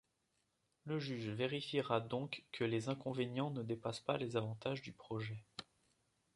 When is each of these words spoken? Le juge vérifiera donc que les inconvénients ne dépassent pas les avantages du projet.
Le 0.85 0.97
juge 0.99 1.27
vérifiera 1.29 1.99
donc 1.99 2.43
que 2.53 2.63
les 2.63 2.89
inconvénients 2.89 3.51
ne 3.51 3.61
dépassent 3.61 3.99
pas 3.99 4.17
les 4.17 4.35
avantages 4.35 4.81
du 4.81 4.93
projet. 4.93 5.43